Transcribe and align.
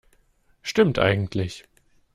Stimmt 0.63 0.97
eigentlich. 0.97 1.63